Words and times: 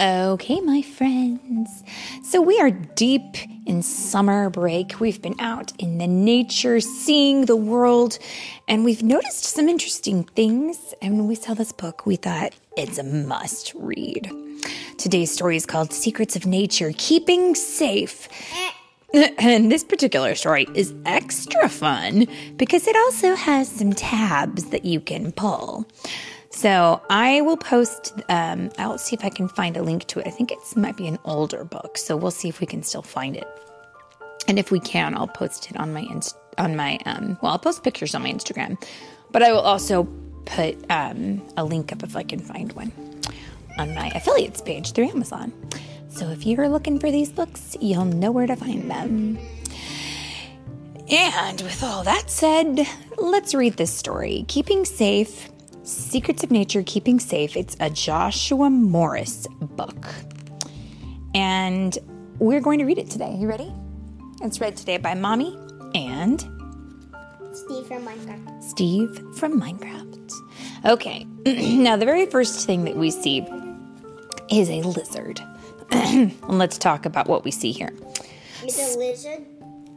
Okay, 0.00 0.60
my 0.60 0.82
friends. 0.82 1.84
So 2.24 2.42
we 2.42 2.58
are 2.58 2.72
deep 2.72 3.36
in 3.64 3.80
summer 3.80 4.50
break. 4.50 4.98
We've 4.98 5.22
been 5.22 5.36
out 5.38 5.72
in 5.78 5.98
the 5.98 6.08
nature, 6.08 6.80
seeing 6.80 7.46
the 7.46 7.54
world, 7.54 8.18
and 8.66 8.84
we've 8.84 9.04
noticed 9.04 9.44
some 9.44 9.68
interesting 9.68 10.24
things. 10.24 10.94
And 11.00 11.16
when 11.16 11.28
we 11.28 11.36
saw 11.36 11.54
this 11.54 11.70
book, 11.70 12.06
we 12.06 12.16
thought 12.16 12.54
it's 12.76 12.98
a 12.98 13.04
must 13.04 13.72
read. 13.76 14.28
Today's 14.98 15.32
story 15.32 15.54
is 15.56 15.64
called 15.64 15.92
Secrets 15.92 16.34
of 16.34 16.44
Nature 16.44 16.92
Keeping 16.98 17.54
Safe. 17.54 18.28
And 19.38 19.70
this 19.70 19.84
particular 19.84 20.34
story 20.34 20.66
is 20.74 20.92
extra 21.06 21.68
fun 21.68 22.26
because 22.56 22.88
it 22.88 22.96
also 22.96 23.36
has 23.36 23.70
some 23.70 23.92
tabs 23.92 24.64
that 24.70 24.84
you 24.84 24.98
can 24.98 25.30
pull. 25.30 25.86
So 26.54 27.02
I 27.10 27.40
will 27.40 27.56
post. 27.56 28.14
Um, 28.28 28.70
I'll 28.78 28.96
see 28.96 29.16
if 29.16 29.24
I 29.24 29.28
can 29.28 29.48
find 29.48 29.76
a 29.76 29.82
link 29.82 30.06
to 30.06 30.20
it. 30.20 30.26
I 30.28 30.30
think 30.30 30.52
it 30.52 30.58
might 30.76 30.96
be 30.96 31.08
an 31.08 31.18
older 31.24 31.64
book, 31.64 31.98
so 31.98 32.16
we'll 32.16 32.30
see 32.30 32.48
if 32.48 32.60
we 32.60 32.66
can 32.66 32.84
still 32.84 33.02
find 33.02 33.36
it. 33.36 33.46
And 34.46 34.56
if 34.56 34.70
we 34.70 34.78
can, 34.78 35.16
I'll 35.16 35.26
post 35.26 35.70
it 35.70 35.76
on 35.76 35.92
my 35.92 36.02
inst- 36.02 36.38
on 36.56 36.76
my 36.76 37.00
um. 37.06 37.36
Well, 37.42 37.52
I'll 37.52 37.58
post 37.58 37.82
pictures 37.82 38.14
on 38.14 38.22
my 38.22 38.32
Instagram, 38.32 38.80
but 39.32 39.42
I 39.42 39.52
will 39.52 39.62
also 39.62 40.04
put 40.44 40.76
um, 40.90 41.42
a 41.56 41.64
link 41.64 41.92
up 41.92 42.04
if 42.04 42.14
I 42.14 42.22
can 42.22 42.38
find 42.38 42.72
one 42.74 42.92
on 43.76 43.92
my 43.92 44.12
affiliates 44.14 44.60
page 44.60 44.92
through 44.92 45.08
Amazon. 45.08 45.52
So 46.08 46.30
if 46.30 46.46
you're 46.46 46.68
looking 46.68 47.00
for 47.00 47.10
these 47.10 47.32
books, 47.32 47.76
you'll 47.80 48.04
know 48.04 48.30
where 48.30 48.46
to 48.46 48.54
find 48.54 48.88
them. 48.88 49.38
And 51.10 51.60
with 51.60 51.82
all 51.82 52.04
that 52.04 52.30
said, 52.30 52.86
let's 53.18 53.54
read 53.54 53.76
this 53.76 53.92
story. 53.92 54.44
Keeping 54.46 54.84
Safe 54.84 55.50
Secrets 55.84 56.42
of 56.42 56.50
Nature 56.50 56.82
Keeping 56.82 57.20
Safe. 57.20 57.58
It's 57.58 57.76
a 57.78 57.90
Joshua 57.90 58.70
Morris 58.70 59.46
book. 59.60 60.06
And 61.34 61.98
we're 62.38 62.62
going 62.62 62.78
to 62.78 62.86
read 62.86 62.96
it 62.96 63.10
today. 63.10 63.36
You 63.38 63.46
ready? 63.46 63.70
It's 64.40 64.62
read 64.62 64.78
today 64.78 64.96
by 64.96 65.12
Mommy 65.12 65.58
and 65.94 66.40
Steve 67.52 67.86
from 67.86 68.06
Minecraft. 68.06 68.62
Steve 68.62 69.36
from 69.36 69.60
Minecraft. 69.60 70.32
Okay, 70.86 71.26
now 71.46 71.96
the 71.96 72.06
very 72.06 72.24
first 72.26 72.66
thing 72.66 72.84
that 72.84 72.96
we 72.96 73.10
see 73.10 73.46
is 74.50 74.70
a 74.70 74.80
lizard. 74.80 75.42
and 75.90 76.32
let's 76.48 76.78
talk 76.78 77.04
about 77.04 77.26
what 77.26 77.44
we 77.44 77.50
see 77.50 77.72
here. 77.72 77.92
It's 78.62 78.78
a 78.78 78.98
lizard 78.98 79.44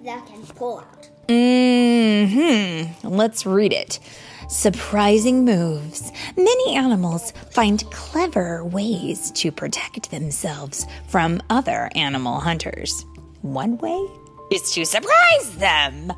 that 0.03 0.25
can 0.27 0.45
pull 0.47 0.79
out. 0.79 1.09
Mm-hmm. 1.29 3.07
Let's 3.07 3.45
read 3.45 3.71
it. 3.71 3.99
Surprising 4.47 5.43
moves. 5.43 6.11
Many 6.37 6.75
animals 6.75 7.31
find 7.51 7.83
clever 7.91 8.63
ways 8.63 9.29
to 9.31 9.51
protect 9.51 10.09
themselves 10.09 10.85
from 11.09 11.41
other 11.49 11.89
animal 11.95 12.39
hunters. 12.39 13.05
One 13.41 13.77
way 13.77 14.07
is 14.49 14.71
to 14.71 14.85
surprise 14.85 15.57
them. 15.57 16.13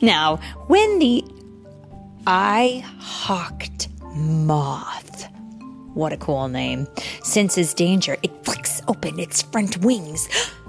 Now, 0.00 0.36
when 0.66 0.98
the 0.98 1.24
eyed 2.26 2.82
hawk 2.98 3.64
moth, 4.12 5.28
what 5.94 6.12
a 6.12 6.16
cool 6.16 6.48
name, 6.48 6.88
senses 7.22 7.74
danger, 7.74 8.16
it 8.24 8.44
flicks 8.44 8.82
open 8.88 9.20
its 9.20 9.42
front 9.42 9.76
wings 9.78 10.28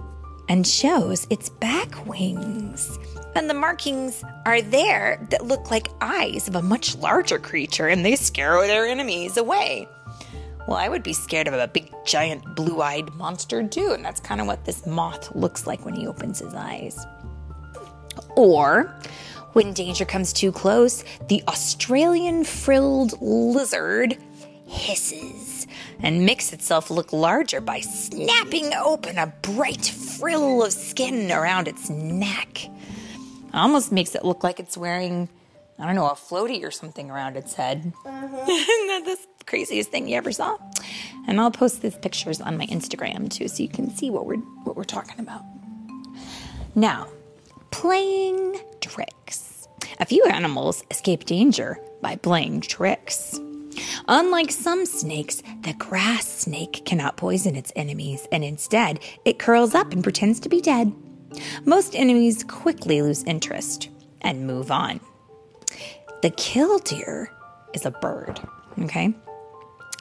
and 0.49 0.65
shows 0.67 1.27
its 1.29 1.49
back 1.49 2.05
wings 2.05 2.99
and 3.35 3.49
the 3.49 3.53
markings 3.53 4.23
are 4.45 4.61
there 4.61 5.25
that 5.29 5.45
look 5.45 5.71
like 5.71 5.87
eyes 6.01 6.47
of 6.47 6.55
a 6.55 6.61
much 6.61 6.95
larger 6.97 7.39
creature 7.39 7.87
and 7.87 8.05
they 8.05 8.15
scare 8.15 8.65
their 8.67 8.85
enemies 8.85 9.37
away. 9.37 9.87
Well, 10.67 10.77
I 10.77 10.87
would 10.87 11.03
be 11.03 11.13
scared 11.13 11.47
of 11.47 11.53
a 11.53 11.67
big, 11.67 11.91
giant, 12.05 12.55
blue 12.55 12.81
eyed 12.81 13.13
monster 13.15 13.67
too, 13.67 13.91
and 13.93 14.05
that's 14.05 14.21
kind 14.21 14.39
of 14.39 14.47
what 14.47 14.63
this 14.65 14.85
moth 14.85 15.35
looks 15.35 15.67
like 15.67 15.83
when 15.83 15.93
he 15.93 16.07
opens 16.07 16.39
his 16.39 16.53
eyes. 16.53 17.05
Or, 18.35 18.95
when 19.53 19.73
danger 19.73 20.05
comes 20.05 20.31
too 20.31 20.51
close, 20.51 21.03
the 21.27 21.43
Australian 21.47 22.43
frilled 22.43 23.19
lizard 23.21 24.17
hisses 24.65 25.67
and 25.99 26.25
makes 26.25 26.53
itself 26.53 26.89
look 26.89 27.11
larger 27.11 27.59
by 27.59 27.81
snapping 27.81 28.73
open 28.73 29.17
a 29.17 29.27
bright 29.41 29.83
frill 30.23 30.63
of 30.63 30.71
skin 30.71 31.29
around 31.33 31.67
its 31.67 31.89
neck 31.89 32.69
almost 33.53 33.91
makes 33.91 34.15
it 34.15 34.23
look 34.23 34.41
like 34.41 34.57
it's 34.57 34.77
wearing, 34.77 35.27
I 35.77 35.85
don't 35.85 35.95
know, 35.95 36.07
a 36.07 36.13
floaty 36.13 36.63
or 36.63 36.71
something 36.71 37.11
around 37.11 37.35
its 37.35 37.53
head. 37.53 37.91
Uh-huh. 38.05 38.37
Isn't 38.49 38.87
that 38.87 39.03
the 39.03 39.17
craziest 39.45 39.91
thing 39.91 40.07
you 40.07 40.15
ever 40.15 40.31
saw? 40.31 40.57
And 41.27 41.41
I'll 41.41 41.51
post 41.51 41.81
these 41.81 41.97
pictures 41.97 42.39
on 42.39 42.57
my 42.57 42.65
Instagram 42.67 43.29
too, 43.29 43.49
so 43.49 43.63
you 43.63 43.67
can 43.67 43.93
see 43.93 44.09
what 44.09 44.25
we're 44.25 44.37
what 44.63 44.77
we're 44.77 44.85
talking 44.85 45.19
about. 45.19 45.43
Now, 46.73 47.07
playing 47.71 48.61
tricks. 48.79 49.67
A 49.99 50.05
few 50.05 50.23
animals 50.23 50.85
escape 50.89 51.25
danger 51.25 51.79
by 52.01 52.15
playing 52.15 52.61
tricks. 52.61 53.37
Unlike 54.07 54.51
some 54.51 54.85
snakes, 54.85 55.41
the 55.61 55.73
grass 55.73 56.27
snake 56.27 56.83
cannot 56.85 57.17
poison 57.17 57.55
its 57.55 57.71
enemies, 57.75 58.27
and 58.31 58.43
instead 58.43 58.99
it 59.25 59.39
curls 59.39 59.73
up 59.73 59.93
and 59.93 60.03
pretends 60.03 60.39
to 60.41 60.49
be 60.49 60.61
dead. 60.61 60.93
Most 61.65 61.95
enemies 61.95 62.43
quickly 62.43 63.01
lose 63.01 63.23
interest 63.23 63.89
and 64.21 64.47
move 64.47 64.71
on. 64.71 64.99
The 66.21 66.29
killdeer 66.31 67.31
is 67.73 67.85
a 67.85 67.91
bird, 67.91 68.39
okay? 68.79 69.13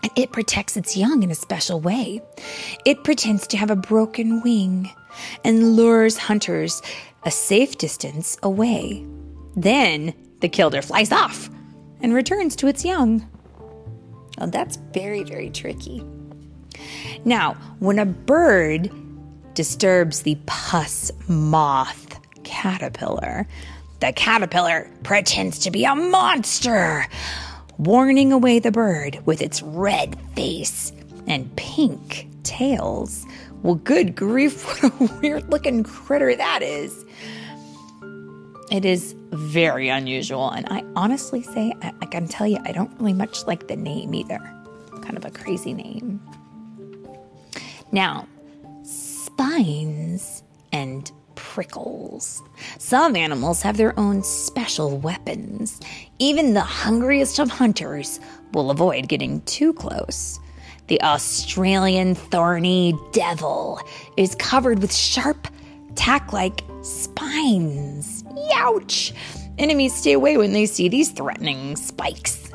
And 0.02 0.12
it 0.16 0.32
protects 0.32 0.76
its 0.76 0.96
young 0.96 1.22
in 1.22 1.30
a 1.30 1.34
special 1.34 1.80
way. 1.80 2.20
It 2.84 3.04
pretends 3.04 3.46
to 3.48 3.56
have 3.56 3.70
a 3.70 3.76
broken 3.76 4.42
wing 4.42 4.90
and 5.44 5.76
lures 5.76 6.18
hunters 6.18 6.82
a 7.24 7.30
safe 7.30 7.78
distance 7.78 8.36
away. 8.42 9.06
Then 9.56 10.14
the 10.40 10.48
killdeer 10.48 10.82
flies 10.82 11.12
off 11.12 11.50
and 12.00 12.12
returns 12.12 12.56
to 12.56 12.66
its 12.66 12.84
young. 12.84 13.28
Well, 14.38 14.48
that's 14.48 14.76
very, 14.92 15.22
very 15.22 15.50
tricky. 15.50 16.04
Now, 17.24 17.54
when 17.78 17.98
a 17.98 18.06
bird 18.06 18.90
disturbs 19.54 20.22
the 20.22 20.38
pus 20.46 21.10
moth 21.28 22.18
caterpillar. 22.44 23.46
The 24.00 24.12
caterpillar 24.12 24.90
pretends 25.02 25.58
to 25.60 25.70
be 25.70 25.84
a 25.84 25.94
monster, 25.94 27.06
warning 27.78 28.32
away 28.32 28.58
the 28.58 28.72
bird 28.72 29.20
with 29.24 29.42
its 29.42 29.62
red 29.62 30.18
face 30.34 30.92
and 31.26 31.54
pink 31.56 32.26
tails. 32.42 33.24
Well, 33.62 33.76
good 33.76 34.16
grief, 34.16 34.64
what 34.82 34.92
a 34.92 35.20
weird 35.20 35.50
looking 35.50 35.84
critter 35.84 36.34
that 36.34 36.62
is. 36.62 37.04
It 38.72 38.86
is 38.86 39.14
very 39.32 39.90
unusual, 39.90 40.48
and 40.48 40.66
I 40.70 40.82
honestly 40.96 41.42
say, 41.42 41.74
I, 41.82 41.92
I 42.00 42.06
can 42.06 42.26
tell 42.26 42.46
you, 42.46 42.58
I 42.64 42.72
don't 42.72 42.90
really 42.98 43.12
much 43.12 43.46
like 43.46 43.68
the 43.68 43.76
name 43.76 44.14
either. 44.14 44.38
Kind 45.02 45.18
of 45.18 45.26
a 45.26 45.30
crazy 45.30 45.74
name. 45.74 46.22
Now, 47.92 48.26
spines 48.82 50.42
and 50.72 51.12
prickles. 51.34 52.42
Some 52.78 53.14
animals 53.14 53.60
have 53.60 53.76
their 53.76 53.92
own 54.00 54.22
special 54.22 54.96
weapons. 54.96 55.78
Even 56.18 56.54
the 56.54 56.62
hungriest 56.62 57.38
of 57.40 57.50
hunters 57.50 58.20
will 58.54 58.70
avoid 58.70 59.06
getting 59.06 59.42
too 59.42 59.74
close. 59.74 60.40
The 60.86 60.98
Australian 61.02 62.14
thorny 62.14 62.94
devil 63.12 63.80
is 64.16 64.34
covered 64.36 64.78
with 64.80 64.94
sharp, 64.94 65.46
tack 65.94 66.32
like 66.32 66.62
spines. 66.80 67.91
Youch! 68.52 69.12
Enemies 69.58 69.94
stay 69.94 70.12
away 70.12 70.36
when 70.36 70.52
they 70.52 70.66
see 70.66 70.88
these 70.88 71.10
threatening 71.10 71.76
spikes. 71.76 72.50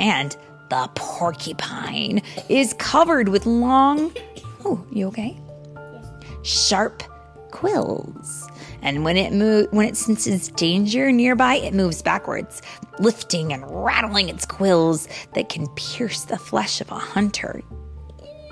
And 0.00 0.36
the 0.70 0.88
porcupine 0.94 2.22
is 2.48 2.74
covered 2.74 3.28
with 3.28 3.46
long. 3.46 4.12
Oh, 4.64 4.84
you 4.92 5.08
okay? 5.08 5.38
sharp 6.48 7.02
quills. 7.50 8.48
And 8.82 9.04
when 9.04 9.16
it 9.16 9.32
move, 9.32 9.68
when 9.70 9.86
it 9.86 9.96
senses 9.96 10.48
danger 10.48 11.10
nearby, 11.10 11.56
it 11.56 11.74
moves 11.74 12.02
backwards, 12.02 12.62
lifting 12.98 13.52
and 13.52 13.64
rattling 13.68 14.28
its 14.28 14.46
quills 14.46 15.08
that 15.34 15.48
can 15.48 15.66
pierce 15.74 16.24
the 16.24 16.38
flesh 16.38 16.80
of 16.80 16.90
a 16.90 16.98
hunter. 16.98 17.62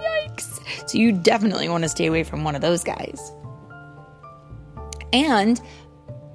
Yikes! 0.01 0.89
So 0.89 0.99
you 0.99 1.13
definitely 1.13 1.69
want 1.69 1.85
to 1.85 1.89
stay 1.89 2.07
away 2.07 2.25
from 2.25 2.45
one 2.45 2.55
of 2.55 2.61
those 2.61 2.83
guys. 2.83 3.33
And 5.13 5.61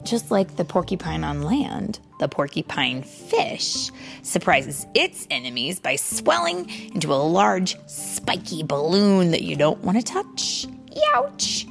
just 0.03 0.31
like 0.31 0.56
the 0.56 0.65
porcupine 0.65 1.24
on 1.24 1.42
land, 1.42 2.00
the 2.19 2.27
porcupine 2.27 3.03
fish 3.03 3.89
surprises 4.21 4.86
its 4.94 5.27
enemies 5.30 5.80
by 5.80 5.95
swelling 5.95 6.69
into 6.94 7.13
a 7.13 7.15
large, 7.15 7.75
spiky 7.88 8.63
balloon 8.63 9.31
that 9.31 9.44
you 9.44 9.56
don't 9.56 9.83
want 9.83 9.98
to 9.98 10.03
touch. 10.03 10.68
Ouch! 11.15 11.65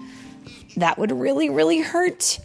That 0.77 0.99
would 0.99 1.13
really, 1.13 1.51
really 1.51 1.81
hurt 1.81 2.39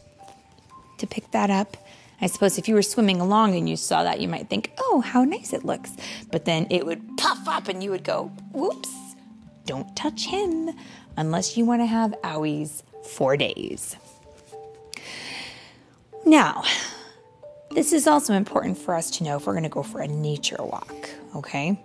to 0.97 1.07
pick 1.07 1.31
that 1.31 1.49
up. 1.49 1.77
I 2.21 2.27
suppose 2.27 2.57
if 2.57 2.67
you 2.67 2.75
were 2.75 2.81
swimming 2.81 3.19
along 3.19 3.55
and 3.55 3.69
you 3.69 3.75
saw 3.75 4.03
that, 4.03 4.21
you 4.21 4.27
might 4.27 4.49
think, 4.49 4.71
oh, 4.77 5.01
how 5.01 5.23
nice 5.23 5.53
it 5.53 5.65
looks. 5.65 5.91
But 6.31 6.45
then 6.45 6.67
it 6.69 6.85
would 6.85 7.17
puff 7.17 7.47
up 7.47 7.67
and 7.67 7.83
you 7.83 7.91
would 7.91 8.03
go, 8.03 8.31
whoops, 8.51 8.89
don't 9.65 9.95
touch 9.95 10.25
him 10.25 10.71
unless 11.17 11.57
you 11.57 11.65
want 11.65 11.81
to 11.81 11.85
have 11.85 12.15
owies 12.23 12.83
for 13.03 13.35
days. 13.35 13.97
Now, 16.25 16.63
this 17.71 17.93
is 17.93 18.07
also 18.07 18.33
important 18.33 18.77
for 18.77 18.95
us 18.95 19.09
to 19.11 19.23
know 19.23 19.37
if 19.37 19.45
we're 19.45 19.53
going 19.53 19.63
to 19.63 19.69
go 19.69 19.83
for 19.83 20.01
a 20.01 20.07
nature 20.07 20.57
walk, 20.59 21.09
okay? 21.35 21.79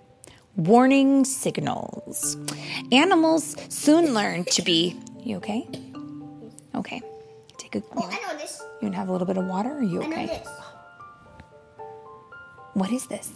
Warning 0.56 1.24
signals. 1.24 2.36
Animals 2.90 3.54
soon 3.68 4.14
learn 4.14 4.44
to 4.46 4.62
be. 4.62 4.96
You 5.22 5.36
okay? 5.36 5.68
Okay. 6.74 7.00
Take 7.58 7.76
a. 7.76 7.82
Oh, 7.96 8.08
I 8.10 8.18
know 8.32 8.38
this. 8.38 8.60
You 8.80 8.86
want 8.86 8.94
to 8.94 8.98
have 8.98 9.08
a 9.08 9.12
little 9.12 9.26
bit 9.26 9.36
of 9.36 9.44
water? 9.46 9.70
Are 9.70 9.82
you 9.82 10.02
I 10.02 10.06
know 10.06 10.12
okay? 10.16 10.26
this. 10.26 10.48
What 12.74 12.90
is 12.90 13.06
this? 13.06 13.30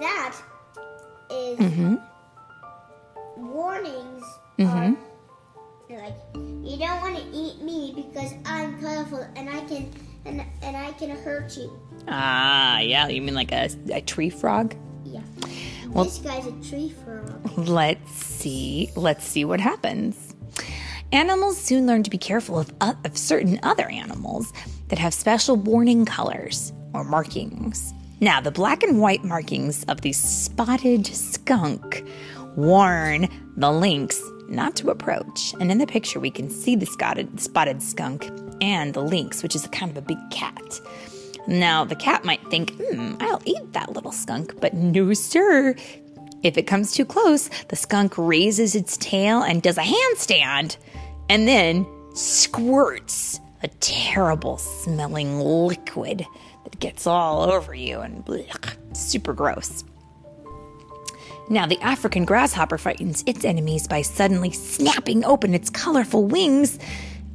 That 0.00 0.34
is 1.30 1.58
Mm-hmm. 1.58 1.94
warnings. 3.36 4.24
Mhm. 4.58 4.96
Don't 6.80 7.00
want 7.00 7.16
to 7.16 7.24
eat 7.36 7.60
me 7.62 7.92
because 7.94 8.32
I'm 8.44 8.80
colorful 8.80 9.26
and 9.36 9.48
I 9.48 9.60
can 9.60 9.90
and 10.24 10.42
and 10.62 10.76
I 10.76 10.92
can 10.92 11.10
hurt 11.10 11.56
you. 11.56 11.78
Ah, 12.08 12.78
yeah. 12.80 13.08
You 13.08 13.22
mean 13.22 13.34
like 13.34 13.52
a, 13.52 13.68
a 13.92 14.00
tree 14.00 14.30
frog? 14.30 14.74
Yeah. 15.04 15.20
Well- 15.88 16.04
this 16.04 16.18
guy's 16.18 16.46
a 16.46 16.52
tree 16.68 16.92
frog. 17.04 17.58
Let's 17.68 18.10
see. 18.12 18.90
Let's 18.96 19.24
see 19.24 19.44
what 19.44 19.60
happens. 19.60 20.34
Animals 21.12 21.58
soon 21.58 21.86
learn 21.86 22.04
to 22.04 22.10
be 22.10 22.18
careful 22.18 22.58
of, 22.60 22.72
uh, 22.80 22.94
of 23.04 23.16
certain 23.18 23.58
other 23.64 23.88
animals 23.90 24.52
that 24.88 24.98
have 24.98 25.12
special 25.12 25.56
warning 25.56 26.04
colors 26.04 26.72
or 26.94 27.02
markings. 27.02 27.92
Now, 28.20 28.40
the 28.40 28.52
black 28.52 28.82
and 28.84 29.00
white 29.00 29.24
markings 29.24 29.82
of 29.84 30.02
the 30.02 30.12
spotted 30.12 31.06
skunk 31.06 32.04
warn 32.54 33.28
the 33.56 33.72
lynx 33.72 34.22
not 34.50 34.76
to 34.76 34.90
approach. 34.90 35.54
And 35.60 35.70
in 35.70 35.78
the 35.78 35.86
picture, 35.86 36.20
we 36.20 36.30
can 36.30 36.50
see 36.50 36.76
the 36.76 36.86
spotted, 36.86 37.82
skunk 37.82 38.30
and 38.60 38.92
the 38.94 39.00
lynx, 39.00 39.42
which 39.42 39.54
is 39.54 39.66
kind 39.68 39.90
of 39.90 39.96
a 39.96 40.02
big 40.02 40.18
cat. 40.30 40.80
Now, 41.46 41.84
the 41.84 41.96
cat 41.96 42.24
might 42.24 42.44
think, 42.50 42.72
hmm, 42.76 43.14
I'll 43.20 43.42
eat 43.44 43.72
that 43.72 43.92
little 43.92 44.12
skunk, 44.12 44.60
but 44.60 44.74
no, 44.74 45.12
sir. 45.14 45.74
If 46.42 46.56
it 46.56 46.66
comes 46.66 46.92
too 46.92 47.04
close, 47.04 47.50
the 47.68 47.76
skunk 47.76 48.16
raises 48.16 48.74
its 48.74 48.96
tail 48.96 49.42
and 49.42 49.62
does 49.62 49.78
a 49.78 49.82
handstand 49.82 50.76
and 51.28 51.46
then 51.46 51.86
squirts 52.14 53.40
a 53.62 53.68
terrible 53.80 54.58
smelling 54.58 55.40
liquid 55.40 56.26
that 56.64 56.80
gets 56.80 57.06
all 57.06 57.42
over 57.42 57.74
you 57.74 58.00
and 58.00 58.24
blech, 58.24 58.76
super 58.96 59.32
gross. 59.32 59.84
Now, 61.50 61.66
the 61.66 61.80
African 61.80 62.24
grasshopper 62.24 62.78
frightens 62.78 63.24
its 63.26 63.44
enemies 63.44 63.88
by 63.88 64.02
suddenly 64.02 64.52
snapping 64.52 65.24
open 65.24 65.52
its 65.52 65.68
colorful 65.68 66.24
wings 66.24 66.78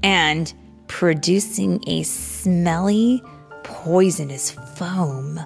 and 0.03 0.53
producing 0.88 1.83
a 1.85 2.03
smelly, 2.03 3.21
poisonous 3.63 4.51
foam 4.51 5.41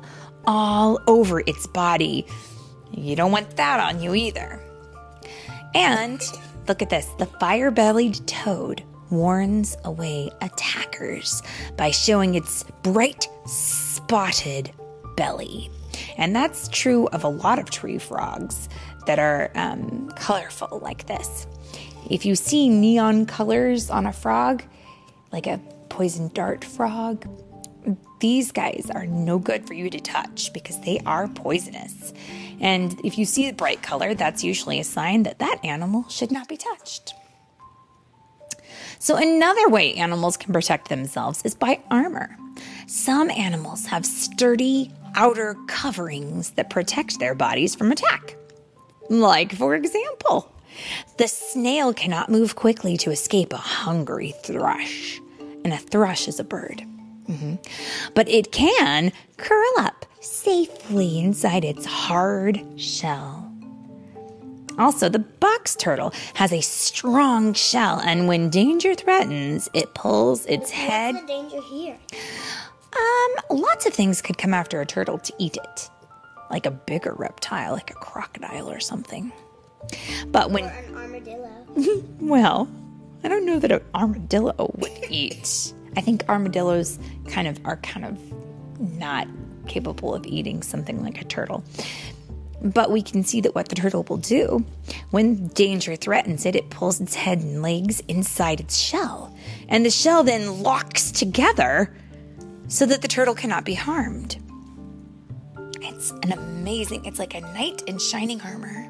all 0.45 0.99
over 1.07 1.39
its 1.47 1.65
body. 1.65 2.27
You 2.91 3.15
don't 3.15 3.31
want 3.31 3.57
that 3.57 3.79
on 3.79 4.03
you 4.03 4.13
either. 4.13 4.59
And 5.73 6.21
look 6.67 6.83
at 6.83 6.91
this 6.91 7.07
the 7.17 7.25
fire 7.25 7.71
bellied 7.71 8.25
toad 8.27 8.83
warns 9.09 9.75
away 9.83 10.29
attackers 10.41 11.41
by 11.75 11.89
showing 11.89 12.35
its 12.35 12.63
bright, 12.83 13.27
spotted 13.47 14.71
belly. 15.15 15.71
And 16.19 16.35
that's 16.35 16.67
true 16.67 17.07
of 17.07 17.23
a 17.23 17.29
lot 17.29 17.59
of 17.59 17.71
tree 17.71 17.97
frogs 17.97 18.67
that 19.05 19.19
are 19.19 19.51
um, 19.55 20.11
colorful 20.17 20.79
like 20.83 21.07
this. 21.07 21.47
If 22.09 22.25
you 22.25 22.35
see 22.35 22.67
neon 22.67 23.25
colors 23.25 23.89
on 23.89 24.05
a 24.05 24.11
frog, 24.11 24.63
like 25.31 25.47
a 25.47 25.61
poison 25.87 26.29
dart 26.33 26.65
frog, 26.65 27.25
these 28.19 28.51
guys 28.51 28.91
are 28.93 29.05
no 29.05 29.39
good 29.39 29.65
for 29.65 29.73
you 29.73 29.89
to 29.89 29.99
touch 30.01 30.51
because 30.51 30.79
they 30.81 30.99
are 31.05 31.29
poisonous. 31.29 32.13
And 32.59 32.99
if 33.05 33.17
you 33.17 33.23
see 33.23 33.47
a 33.47 33.53
bright 33.53 33.81
color, 33.81 34.13
that's 34.13 34.43
usually 34.43 34.77
a 34.81 34.83
sign 34.83 35.23
that 35.23 35.39
that 35.39 35.63
animal 35.63 36.03
should 36.09 36.31
not 36.31 36.49
be 36.49 36.57
touched. 36.57 37.13
So, 38.99 39.15
another 39.15 39.69
way 39.69 39.93
animals 39.93 40.35
can 40.35 40.51
protect 40.51 40.89
themselves 40.89 41.41
is 41.45 41.55
by 41.55 41.79
armor. 41.89 42.35
Some 42.87 43.31
animals 43.31 43.85
have 43.85 44.05
sturdy 44.05 44.91
outer 45.15 45.55
coverings 45.67 46.51
that 46.51 46.69
protect 46.69 47.19
their 47.19 47.35
bodies 47.35 47.75
from 47.75 47.91
attack. 47.91 48.35
Like, 49.09 49.53
for 49.53 49.75
example, 49.75 50.51
the 51.17 51.27
snail 51.27 51.93
cannot 51.93 52.29
move 52.29 52.55
quickly 52.55 52.95
to 52.97 53.11
escape 53.11 53.53
a 53.53 53.57
hungry 53.57 54.33
thrush, 54.43 55.19
and 55.63 55.73
a 55.73 55.77
thrush 55.77 56.27
is 56.27 56.39
a 56.39 56.43
bird. 56.43 56.83
Mhm. 57.27 57.59
But 58.13 58.29
it 58.29 58.51
can 58.51 59.11
curl 59.37 59.73
up 59.79 60.05
safely 60.21 61.19
inside 61.19 61.63
its 61.63 61.85
hard 61.85 62.63
shell. 62.77 63.45
Also, 64.77 65.09
the 65.09 65.19
box 65.19 65.75
turtle 65.75 66.13
has 66.35 66.53
a 66.53 66.61
strong 66.61 67.53
shell, 67.53 67.99
and 67.99 68.27
when 68.27 68.49
danger 68.49 68.95
threatens, 68.95 69.67
it 69.73 69.93
pulls 69.93 70.45
its 70.45 70.71
head. 70.71 71.15
What's 71.15 71.27
the 71.27 71.33
danger 71.33 71.61
here? 71.61 71.97
Um, 72.99 73.57
lots 73.57 73.85
of 73.85 73.93
things 73.93 74.21
could 74.21 74.37
come 74.37 74.53
after 74.53 74.81
a 74.81 74.85
turtle 74.85 75.17
to 75.19 75.33
eat 75.37 75.57
it, 75.57 75.89
like 76.51 76.65
a 76.65 76.71
bigger 76.71 77.13
reptile, 77.13 77.73
like 77.73 77.91
a 77.91 77.95
crocodile 77.95 78.69
or 78.69 78.79
something. 78.79 79.31
But 80.27 80.51
when 80.51 80.65
Or 80.65 80.67
an 80.67 80.95
armadillo. 80.95 81.65
well, 82.19 82.67
I 83.23 83.27
don't 83.27 83.45
know 83.45 83.59
that 83.59 83.71
an 83.71 83.81
armadillo 83.95 84.71
would 84.77 85.05
eat. 85.09 85.73
I 85.95 86.01
think 86.01 86.23
armadillos 86.29 86.99
kind 87.27 87.47
of 87.47 87.59
are 87.65 87.77
kind 87.77 88.05
of 88.05 88.19
not 88.79 89.27
capable 89.67 90.13
of 90.13 90.25
eating 90.25 90.63
something 90.63 91.03
like 91.03 91.21
a 91.21 91.25
turtle. 91.25 91.63
But 92.61 92.91
we 92.91 93.01
can 93.01 93.23
see 93.23 93.39
that 93.41 93.55
what 93.55 93.69
the 93.69 93.75
turtle 93.75 94.03
will 94.09 94.17
do 94.17 94.65
when 95.11 95.47
danger 95.47 95.95
threatens 95.95 96.45
it, 96.45 96.55
it 96.57 96.69
pulls 96.69 96.99
its 96.99 97.15
head 97.15 97.39
and 97.39 97.61
legs 97.61 98.01
inside 98.09 98.59
its 98.59 98.77
shell. 98.77 99.33
And 99.69 99.85
the 99.85 99.89
shell 99.89 100.23
then 100.23 100.61
locks 100.61 101.11
together 101.11 101.93
so 102.69 102.85
that 102.85 103.01
the 103.01 103.07
turtle 103.07 103.35
cannot 103.35 103.65
be 103.65 103.73
harmed. 103.73 104.37
It's 105.81 106.11
an 106.11 106.31
amazing, 106.31 107.03
it's 107.03 107.19
like 107.19 107.35
a 107.35 107.41
knight 107.41 107.81
in 107.87 107.97
shining 107.97 108.39
armor. 108.41 108.89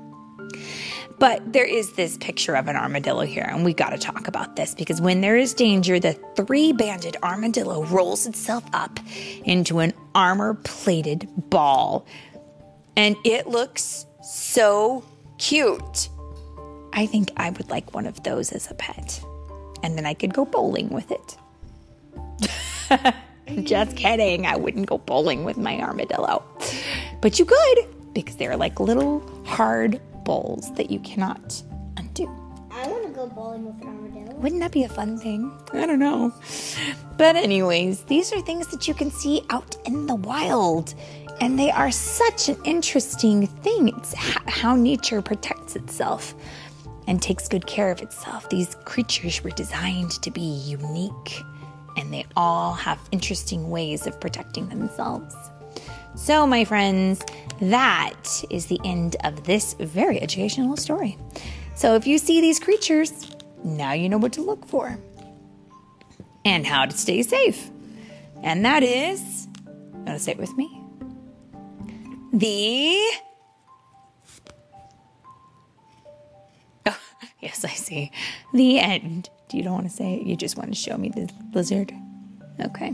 But 1.17 1.51
there 1.51 1.65
is 1.65 1.93
this 1.93 2.17
picture 2.17 2.55
of 2.55 2.67
an 2.67 2.75
armadillo 2.75 3.25
here, 3.25 3.45
and 3.49 3.65
we 3.65 3.73
got 3.73 3.89
to 3.89 3.97
talk 3.97 4.27
about 4.27 4.55
this 4.55 4.73
because 4.73 5.01
when 5.01 5.21
there 5.21 5.35
is 5.35 5.53
danger, 5.53 5.99
the 5.99 6.13
three 6.35 6.71
banded 6.71 7.17
armadillo 7.23 7.83
rolls 7.85 8.25
itself 8.25 8.63
up 8.73 8.99
into 9.43 9.79
an 9.79 9.93
armor 10.15 10.53
plated 10.53 11.27
ball. 11.49 12.05
And 12.95 13.15
it 13.25 13.47
looks 13.47 14.05
so 14.23 15.03
cute. 15.37 16.09
I 16.93 17.05
think 17.05 17.31
I 17.37 17.49
would 17.49 17.69
like 17.69 17.93
one 17.93 18.05
of 18.05 18.23
those 18.23 18.51
as 18.51 18.69
a 18.71 18.73
pet. 18.75 19.21
And 19.83 19.97
then 19.97 20.05
I 20.05 20.13
could 20.13 20.33
go 20.33 20.45
bowling 20.45 20.89
with 20.89 21.11
it. 21.11 21.37
Just 23.63 23.95
kidding. 23.95 24.45
I 24.45 24.55
wouldn't 24.55 24.85
go 24.85 24.97
bowling 24.97 25.43
with 25.43 25.57
my 25.57 25.79
armadillo. 25.79 26.43
But 27.21 27.39
you 27.39 27.45
could 27.45 27.85
because 28.13 28.35
they're 28.35 28.57
like 28.57 28.79
little 28.79 29.21
hard 29.45 30.01
bowls 30.23 30.73
that 30.75 30.91
you 30.91 30.99
cannot 30.99 31.61
undo. 31.97 32.27
I 32.71 32.87
want 32.87 33.03
to 33.03 33.09
go 33.09 33.27
bowling 33.27 33.65
with 33.65 33.81
an 33.81 33.87
armadillo. 33.87 34.35
Wouldn't 34.35 34.61
that 34.61 34.71
be 34.71 34.83
a 34.83 34.89
fun 34.89 35.17
thing? 35.17 35.51
I 35.73 35.85
don't 35.85 35.99
know. 35.99 36.33
But, 37.17 37.35
anyways, 37.35 38.03
these 38.03 38.31
are 38.31 38.39
things 38.41 38.67
that 38.67 38.87
you 38.87 38.93
can 38.93 39.11
see 39.11 39.41
out 39.49 39.75
in 39.85 40.07
the 40.07 40.15
wild. 40.15 40.95
And 41.41 41.57
they 41.59 41.71
are 41.71 41.91
such 41.91 42.49
an 42.49 42.57
interesting 42.63 43.47
thing. 43.47 43.89
It's 43.97 44.13
how 44.15 44.75
nature 44.75 45.21
protects 45.21 45.75
itself 45.75 46.35
and 47.07 47.21
takes 47.21 47.47
good 47.47 47.65
care 47.65 47.91
of 47.91 48.01
itself. 48.01 48.49
These 48.49 48.75
creatures 48.85 49.43
were 49.43 49.51
designed 49.51 50.11
to 50.21 50.31
be 50.31 50.41
unique, 50.41 51.41
and 51.99 52.13
they 52.13 52.25
all 52.35 52.73
have 52.73 52.97
interesting 53.11 53.69
ways 53.69 54.07
of 54.07 54.19
protecting 54.19 54.69
themselves. 54.69 55.35
So, 56.15 56.47
my 56.47 56.65
friends, 56.65 57.21
that 57.61 58.43
is 58.49 58.65
the 58.65 58.79
end 58.83 59.15
of 59.23 59.43
this 59.43 59.73
very 59.79 60.21
educational 60.21 60.77
story. 60.77 61.17
So, 61.75 61.95
if 61.95 62.07
you 62.07 62.17
see 62.17 62.41
these 62.41 62.59
creatures, 62.59 63.35
now 63.63 63.93
you 63.93 64.09
know 64.09 64.17
what 64.17 64.33
to 64.33 64.41
look 64.41 64.65
for 64.65 64.97
and 66.45 66.65
how 66.65 66.85
to 66.85 66.97
stay 66.97 67.21
safe. 67.21 67.69
And 68.41 68.65
that 68.65 68.83
is, 68.83 69.47
you 69.65 69.99
want 69.99 70.07
to 70.07 70.19
say 70.19 70.31
it 70.31 70.37
with 70.37 70.55
me? 70.57 70.81
The. 72.33 72.97
Oh, 76.85 76.99
yes, 77.41 77.65
I 77.65 77.69
see. 77.69 78.11
The 78.53 78.79
end. 78.79 79.29
You 79.57 79.63
don't 79.63 79.73
want 79.73 79.89
to 79.89 79.95
say 79.95 80.15
it? 80.15 80.23
You 80.23 80.35
just 80.35 80.57
want 80.57 80.69
to 80.69 80.75
show 80.75 80.97
me 80.97 81.09
the 81.09 81.29
lizard? 81.53 81.93
Okay. 82.59 82.93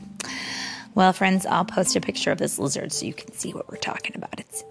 Well, 0.94 1.12
friends, 1.12 1.46
I'll 1.46 1.66
post 1.66 1.96
a 1.96 2.02
picture 2.02 2.32
of 2.32 2.38
this 2.38 2.58
lizard 2.58 2.94
so 2.94 3.06
you 3.06 3.14
can 3.14 3.34
see 3.34 3.54
what 3.54 3.70
we're 3.70 3.78
talking 3.78 4.16
about. 4.16 4.40
It's 4.40 4.64